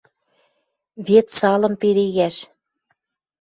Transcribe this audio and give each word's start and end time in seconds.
Вет 1.07 1.27
салым 1.39 1.73
перегӓш 1.81 2.35